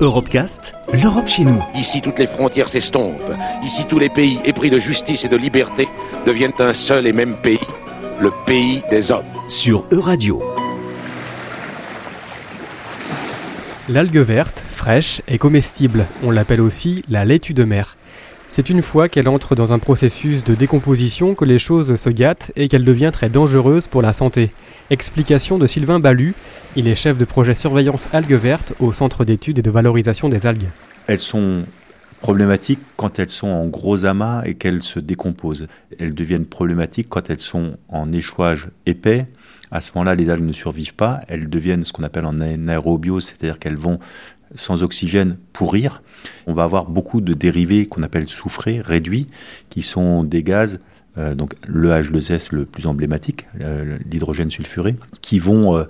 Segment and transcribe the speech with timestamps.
[0.00, 1.62] Europecast, l'Europe chez nous.
[1.74, 3.32] Ici, toutes les frontières s'estompent.
[3.64, 5.88] Ici, tous les pays épris de justice et de liberté
[6.26, 7.60] deviennent un seul et même pays,
[8.20, 9.24] le pays des hommes.
[9.48, 10.42] Sur Euradio.
[13.88, 17.96] L'algue verte, fraîche et comestible, on l'appelle aussi la laitue de mer.
[18.54, 22.52] C'est une fois qu'elle entre dans un processus de décomposition que les choses se gâtent
[22.54, 24.50] et qu'elle devient très dangereuse pour la santé.
[24.90, 26.34] Explication de Sylvain Balu,
[26.76, 30.46] il est chef de projet surveillance algues vertes au Centre d'études et de valorisation des
[30.46, 30.68] algues.
[31.06, 31.64] Elles sont
[32.20, 35.66] problématiques quand elles sont en gros amas et qu'elles se décomposent.
[35.98, 39.28] Elles deviennent problématiques quand elles sont en échouage épais.
[39.70, 41.20] À ce moment-là, les algues ne survivent pas.
[41.28, 43.98] Elles deviennent ce qu'on appelle en aérobiose, c'est-à-dire qu'elles vont
[44.54, 46.02] sans oxygène pourrir.
[46.46, 49.28] On va avoir beaucoup de dérivés qu'on appelle soufrés, réduits,
[49.70, 50.80] qui sont des gaz,
[51.18, 55.84] euh, donc le H2S le plus emblématique, euh, l'hydrogène sulfuré, qui vont euh,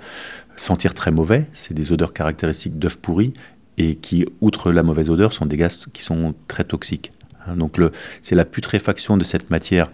[0.57, 1.47] sentir très mauvais.
[1.53, 3.33] C'est des odeurs caractéristiques d'œufs pourris
[3.79, 7.13] et qui, outre la mauvaise odeur, sont des gaz qui sont très toxiques.
[7.47, 7.79] Hein, donc
[8.21, 9.91] c'est la putréfaction de cette matière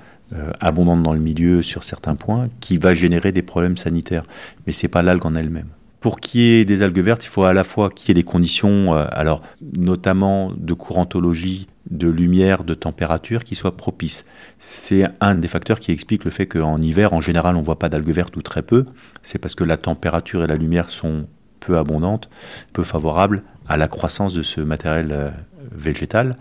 [0.60, 4.24] abondante dans le milieu sur certains points qui va générer des problèmes sanitaires.
[4.66, 5.68] Mais c'est pas l'algue en elle-même.
[6.00, 8.14] Pour qu'il y ait des algues vertes, il faut à la fois qu'il y ait
[8.14, 9.42] des conditions, euh, alors
[9.76, 14.24] notamment de courantologie, de lumière, de température qui soient propices.
[14.58, 17.78] C'est un des facteurs qui explique le fait qu'en hiver, en général, on ne voit
[17.78, 18.84] pas d'algues vertes ou très peu.
[19.22, 21.26] C'est parce que la température et la lumière sont
[21.60, 22.28] peu abondantes,
[22.72, 25.30] peu favorables à la croissance de ce matériel euh,
[25.72, 26.36] végétal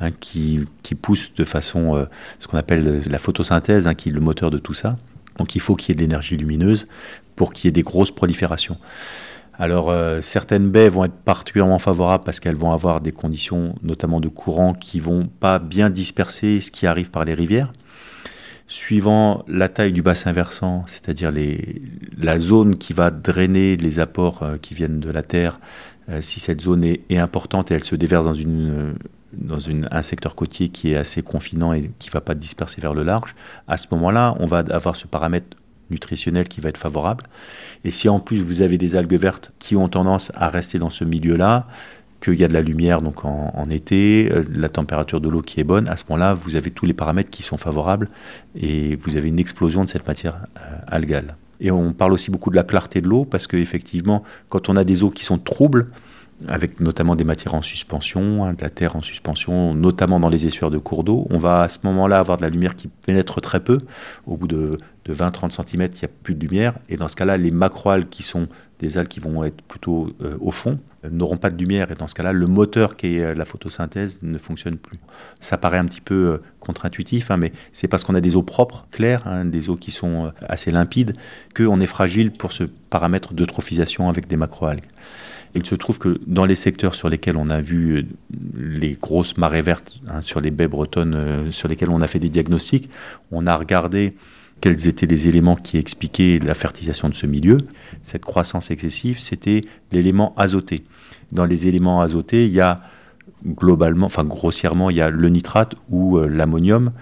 [0.00, 0.66] hein, qui,
[1.00, 2.04] pousse de façon, euh,
[2.38, 4.96] ce qu'on appelle la photosynthèse, hein, qui est le moteur de tout ça.
[5.38, 6.86] Donc il faut qu'il y ait de l'énergie lumineuse
[7.36, 8.76] pour qu'il y ait des grosses proliférations.
[9.58, 14.20] Alors euh, certaines baies vont être particulièrement favorables parce qu'elles vont avoir des conditions notamment
[14.20, 17.72] de courant qui vont pas bien disperser ce qui arrive par les rivières.
[18.68, 21.32] Suivant la taille du bassin versant, c'est-à-dire
[22.18, 25.58] la zone qui va drainer les apports euh, qui viennent de la terre,
[26.10, 28.94] euh, si cette zone est, importante et elle se déverse dans, une,
[29.40, 29.58] dans
[29.90, 33.02] un secteur côtier qui est assez confinant et qui ne va pas disperser vers le
[33.02, 33.34] large,
[33.66, 35.56] à ce moment-là, on va avoir ce paramètre
[35.90, 37.24] nutritionnel qui va être favorable.
[37.84, 40.90] Et si en plus vous avez des algues vertes qui ont tendance à rester dans
[40.90, 41.66] ce milieu-là,
[42.20, 45.60] qu'il y a de la lumière donc en, été, euh, la température de l'eau qui
[45.60, 48.08] est bonne, à ce moment-là, vous avez tous les paramètres qui sont favorables
[48.56, 51.36] et vous avez une explosion de cette matière euh, algale.
[51.60, 54.84] Et on parle aussi beaucoup de la clarté de l'eau parce qu'effectivement, quand on a
[54.84, 55.88] des eaux qui sont troubles,
[56.46, 60.46] avec notamment des matières en suspension, hein, de la terre en suspension, notamment dans les
[60.46, 61.26] essuaires de cours d'eau.
[61.30, 63.78] On va à ce moment-là avoir de la lumière qui pénètre très peu.
[64.26, 64.76] Au bout de,
[65.08, 66.74] 20-30 cm, il n'y a plus de lumière.
[66.88, 68.46] Et dans ce cas-là, les macroalgues, qui sont
[68.80, 70.78] des algues qui vont être plutôt euh, au fond,
[71.10, 71.90] n'auront pas de lumière.
[71.90, 74.98] Et dans ce cas-là, le moteur qui est euh, la photosynthèse ne fonctionne plus.
[75.40, 78.42] Ça paraît un petit peu euh, contre-intuitif, hein, mais c'est parce qu'on a des eaux
[78.42, 81.12] propres, claires, hein, des eaux qui sont assez limpides,
[81.56, 84.86] qu'on est fragile pour ce paramètre d'eutrophisation avec des macroalgues
[85.54, 88.06] il se trouve que dans les secteurs sur lesquels on a vu
[88.54, 92.28] les grosses marées vertes, hein, sur les baies bretonnes, sur lesquelles on a fait des
[92.28, 92.90] diagnostics,
[93.32, 94.14] on a regardé
[94.60, 97.58] quels étaient les éléments qui expliquaient la fertilisation de ce milieu.
[98.02, 99.60] Cette croissance excessive, c'était
[99.92, 100.84] l'élément azoté.
[101.32, 102.76] Dans les éléments azotés, il y a
[103.46, 106.92] globalement, enfin grossièrement, il y a le nitrate ou euh, l'ammonium.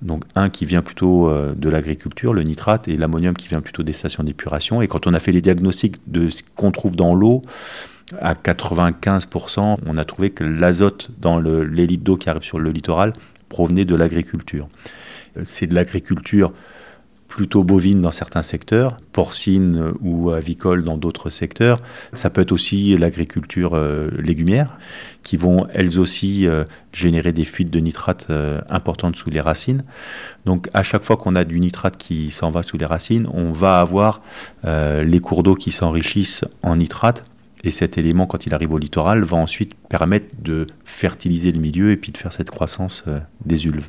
[0.00, 3.92] Donc un qui vient plutôt de l'agriculture, le nitrate, et l'ammonium qui vient plutôt des
[3.92, 4.82] stations d'épuration.
[4.82, 7.40] Et quand on a fait les diagnostics de ce qu'on trouve dans l'eau,
[8.20, 12.70] à 95%, on a trouvé que l'azote dans les litres d'eau qui arrivent sur le
[12.70, 13.12] littoral
[13.48, 14.68] provenait de l'agriculture.
[15.44, 16.52] C'est de l'agriculture
[17.32, 21.80] plutôt bovine dans certains secteurs, porcine ou avicole dans d'autres secteurs.
[22.12, 24.78] Ça peut être aussi l'agriculture euh, légumière,
[25.22, 29.84] qui vont elles aussi euh, générer des fuites de nitrate euh, importantes sous les racines.
[30.44, 33.50] Donc à chaque fois qu'on a du nitrate qui s'en va sous les racines, on
[33.50, 34.20] va avoir
[34.64, 37.24] les cours d'eau qui s'enrichissent en nitrate
[37.64, 41.92] et cet élément, quand il arrive au littoral, va ensuite permettre de fertiliser le milieu
[41.92, 43.88] et puis de faire cette croissance euh, des ulves.